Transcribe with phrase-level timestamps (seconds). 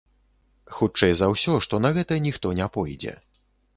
[0.77, 3.13] Хутчэй за ўсё, што на гэта ніхто не пойдзе.